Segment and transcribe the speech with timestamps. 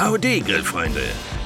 [0.00, 1.02] Howdy, Grillfreunde!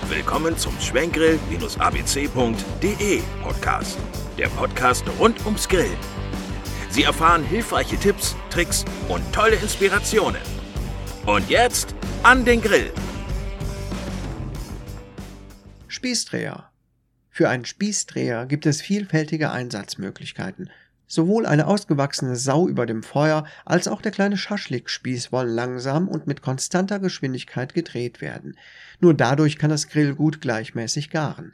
[0.08, 3.98] Willkommen zum Schwenkgrill-abc.de Podcast.
[4.38, 5.98] Der Podcast rund ums Grillen.
[6.88, 10.40] Sie erfahren hilfreiche Tipps, Tricks und tolle Inspirationen.
[11.26, 12.92] Und jetzt an den Grill!
[15.88, 16.70] Spießdreher.
[17.30, 20.70] Für einen Spießdreher gibt es vielfältige Einsatzmöglichkeiten–
[21.06, 26.26] Sowohl eine ausgewachsene Sau über dem Feuer als auch der kleine Schaschlikspieß wollen langsam und
[26.26, 28.56] mit konstanter Geschwindigkeit gedreht werden.
[29.00, 31.52] Nur dadurch kann das Grill gut gleichmäßig garen.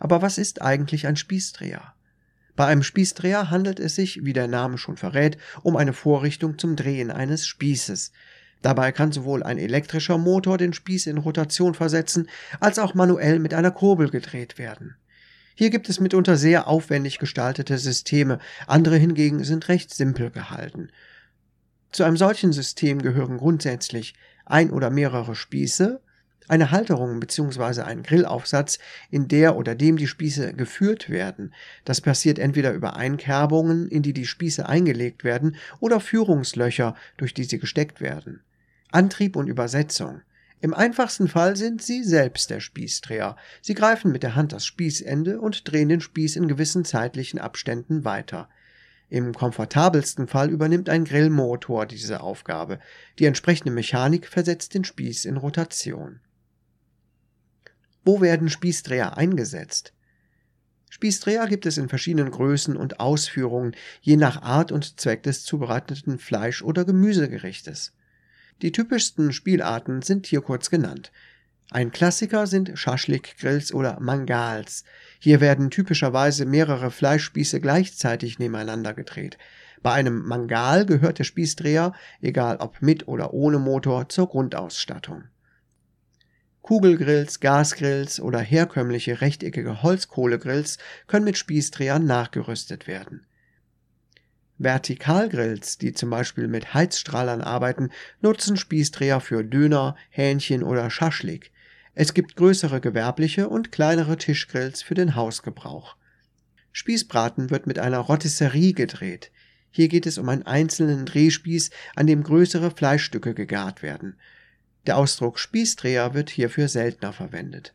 [0.00, 1.94] Aber was ist eigentlich ein Spießdreher?
[2.56, 6.74] Bei einem Spießdreher handelt es sich, wie der Name schon verrät, um eine Vorrichtung zum
[6.74, 8.10] Drehen eines Spießes.
[8.62, 12.28] Dabei kann sowohl ein elektrischer Motor den Spieß in Rotation versetzen,
[12.58, 14.96] als auch manuell mit einer Kurbel gedreht werden.
[15.58, 20.90] Hier gibt es mitunter sehr aufwendig gestaltete Systeme, andere hingegen sind recht simpel gehalten.
[21.90, 24.14] Zu einem solchen System gehören grundsätzlich
[24.46, 26.00] ein oder mehrere Spieße,
[26.46, 27.80] eine Halterung bzw.
[27.80, 28.78] ein Grillaufsatz,
[29.10, 31.52] in der oder dem die Spieße geführt werden.
[31.84, 37.42] Das passiert entweder über Einkerbungen, in die die Spieße eingelegt werden, oder Führungslöcher, durch die
[37.42, 38.44] sie gesteckt werden.
[38.92, 40.20] Antrieb und Übersetzung.
[40.60, 43.36] Im einfachsten Fall sind Sie selbst der Spießdreher.
[43.62, 48.04] Sie greifen mit der Hand das Spießende und drehen den Spieß in gewissen zeitlichen Abständen
[48.04, 48.48] weiter.
[49.08, 52.80] Im komfortabelsten Fall übernimmt ein Grillmotor diese Aufgabe.
[53.18, 56.20] Die entsprechende Mechanik versetzt den Spieß in Rotation.
[58.04, 59.92] Wo werden Spießdreher eingesetzt?
[60.90, 66.18] Spießdreher gibt es in verschiedenen Größen und Ausführungen, je nach Art und Zweck des zubereiteten
[66.18, 67.92] Fleisch- oder Gemüsegerichtes.
[68.62, 71.12] Die typischsten Spielarten sind hier kurz genannt.
[71.70, 74.84] Ein Klassiker sind Schaschlik-Grills oder Mangals.
[75.20, 79.38] Hier werden typischerweise mehrere Fleischspieße gleichzeitig nebeneinander gedreht.
[79.82, 85.24] Bei einem Mangal gehört der Spießdreher, egal ob mit oder ohne Motor, zur Grundausstattung.
[86.62, 93.26] Kugelgrills, Gasgrills oder herkömmliche rechteckige Holzkohlegrills können mit Spießdrehern nachgerüstet werden.
[94.58, 101.52] Vertikalgrills, die zum Beispiel mit Heizstrahlern arbeiten, nutzen Spießdreher für Döner, Hähnchen oder Schaschlik.
[101.94, 105.96] Es gibt größere gewerbliche und kleinere Tischgrills für den Hausgebrauch.
[106.72, 109.30] Spießbraten wird mit einer Rotisserie gedreht.
[109.70, 114.16] Hier geht es um einen einzelnen Drehspieß, an dem größere Fleischstücke gegart werden.
[114.86, 117.74] Der Ausdruck Spießdreher wird hierfür seltener verwendet.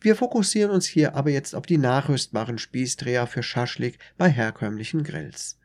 [0.00, 5.58] Wir fokussieren uns hier aber jetzt auf die nachrüstbaren Spießdreher für Schaschlik bei herkömmlichen Grills.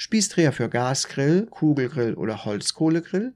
[0.00, 3.32] Spießdreher für Gasgrill, Kugelgrill oder Holzkohlegrill.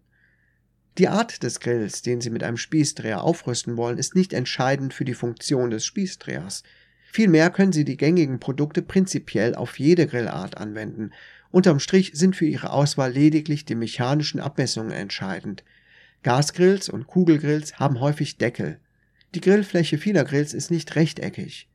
[0.96, 5.04] Die Art des Grills, den Sie mit einem Spießdreher aufrüsten wollen, ist nicht entscheidend für
[5.04, 6.62] die Funktion des Spießdrehers.
[7.10, 11.10] Vielmehr können Sie die gängigen Produkte prinzipiell auf jede Grillart anwenden.
[11.50, 15.64] Unterm Strich sind für Ihre Auswahl lediglich die mechanischen Abmessungen entscheidend.
[16.22, 18.78] Gasgrills und Kugelgrills haben häufig Deckel.
[19.34, 21.68] Die Grillfläche vieler Grills ist nicht rechteckig.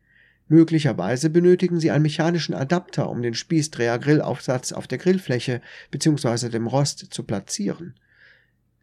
[0.49, 6.49] Möglicherweise benötigen Sie einen mechanischen Adapter, um den Spießdreher-Grillaufsatz auf der Grillfläche bzw.
[6.49, 7.95] dem Rost zu platzieren.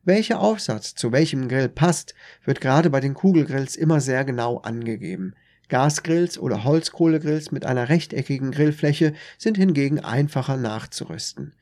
[0.05, 2.15] Welcher Aufsatz zu welchem Grill passt,
[2.45, 5.35] wird gerade bei den Kugelgrills immer sehr genau angegeben.
[5.71, 11.55] Gasgrills oder Holzkohlegrills mit einer rechteckigen Grillfläche sind hingegen einfacher nachzurüsten.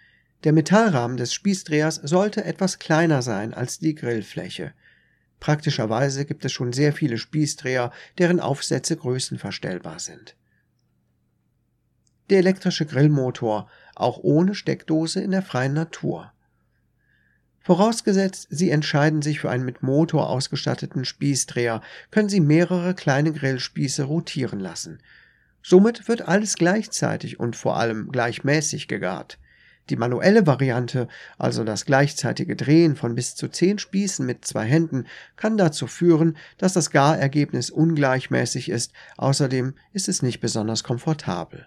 [0.42, 4.72] Der Metallrahmen des Spießdrehers sollte etwas kleiner sein als die Grillfläche.
[5.42, 10.36] Praktischerweise gibt es schon sehr viele Spießdreher, deren Aufsätze größenverstellbar sind.
[12.30, 16.32] Der elektrische Grillmotor, auch ohne Steckdose in der freien Natur.
[17.58, 21.82] Vorausgesetzt, Sie entscheiden sich für einen mit Motor ausgestatteten Spießdreher,
[22.12, 25.00] können Sie mehrere kleine Grillspieße rotieren lassen.
[25.60, 29.41] Somit wird alles gleichzeitig und vor allem gleichmäßig gegart.
[29.91, 35.06] Die manuelle Variante, also das gleichzeitige Drehen von bis zu zehn Spießen mit zwei Händen,
[35.37, 41.66] kann dazu führen, dass das Garergebnis ungleichmäßig ist, außerdem ist es nicht besonders komfortabel.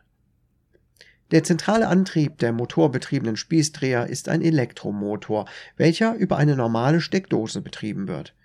[1.31, 5.45] Der zentrale Antrieb der motorbetriebenen Spießdreher ist ein Elektromotor,
[5.75, 8.35] welcher über eine normale Steckdose betrieben wird.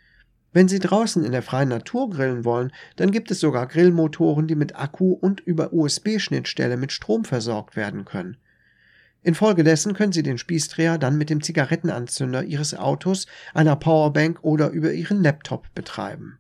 [0.53, 4.57] Wenn Sie draußen in der freien Natur grillen wollen, dann gibt es sogar Grillmotoren, die
[4.57, 8.37] mit Akku und über USB-Schnittstelle mit Strom versorgt werden können.
[9.23, 14.93] Infolgedessen können Sie den Spießdreher dann mit dem Zigarettenanzünder Ihres Autos, einer Powerbank oder über
[14.93, 16.39] Ihren Laptop betreiben.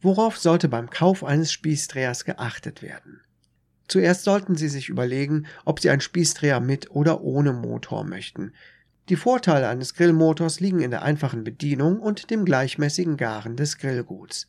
[0.00, 3.22] Worauf sollte beim Kauf eines Spießdrehers geachtet werden?
[3.88, 8.52] Zuerst sollten Sie sich überlegen, ob Sie einen Spießdreher mit oder ohne Motor möchten.
[9.08, 14.48] Die Vorteile eines Grillmotors liegen in der einfachen Bedienung und dem gleichmäßigen Garen des Grillguts.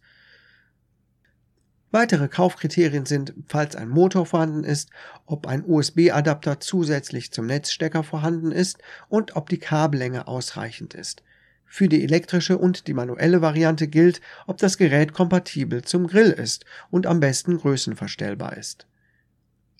[1.91, 4.89] Weitere Kaufkriterien sind, falls ein Motor vorhanden ist,
[5.25, 11.23] ob ein USB-Adapter zusätzlich zum Netzstecker vorhanden ist und ob die Kabellänge ausreichend ist.
[11.65, 16.65] Für die elektrische und die manuelle Variante gilt, ob das Gerät kompatibel zum Grill ist
[16.89, 18.87] und am besten größenverstellbar ist.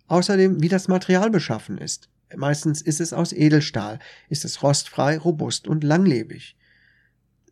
[0.08, 2.10] Außerdem, wie das Material beschaffen ist.
[2.36, 4.00] Meistens ist es aus Edelstahl,
[4.30, 6.56] ist es rostfrei, robust und langlebig.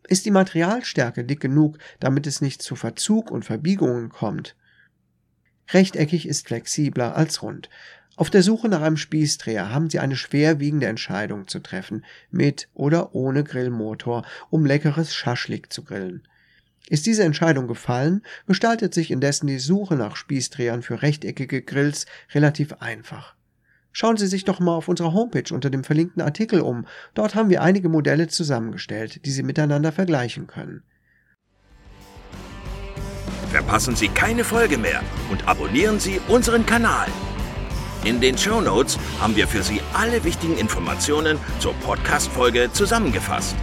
[0.06, 4.54] Ist die Materialstärke dick genug, damit es nicht zu Verzug und Verbiegungen kommt?
[5.70, 7.70] Rechteckig ist flexibler als rund.
[8.16, 13.14] Auf der Suche nach einem Spießdreher haben Sie eine schwerwiegende Entscheidung zu treffen, mit oder
[13.14, 16.22] ohne Grillmotor, um leckeres Schaschlik zu grillen.
[16.88, 22.74] Ist diese Entscheidung gefallen, gestaltet sich indessen die Suche nach Spießdrehern für rechteckige Grills relativ
[22.74, 23.34] einfach.
[23.96, 26.84] Schauen Sie sich doch mal auf unserer Homepage unter dem verlinkten Artikel um.
[27.14, 30.82] Dort haben wir einige Modelle zusammengestellt, die Sie miteinander vergleichen können.
[33.50, 35.00] Verpassen Sie keine Folge mehr
[35.30, 37.06] und abonnieren Sie unseren Kanal.
[38.04, 43.54] In den Show Notes haben wir für Sie alle wichtigen Informationen zur Podcast-Folge zusammengefasst.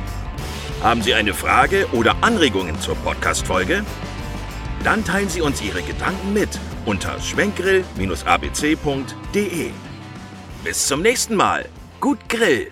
[0.82, 3.84] Haben Sie eine Frage oder Anregungen zur Podcast-Folge?
[4.86, 9.72] Dann teilen Sie uns Ihre Gedanken mit unter schwenkgrill-abc.de.
[10.64, 11.68] Bis zum nächsten Mal.
[12.00, 12.72] Gut Grill!